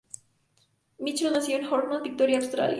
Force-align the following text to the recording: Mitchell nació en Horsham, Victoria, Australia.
Mitchell 0.97 1.31
nació 1.31 1.57
en 1.57 1.65
Horsham, 1.65 2.01
Victoria, 2.01 2.39
Australia. 2.39 2.69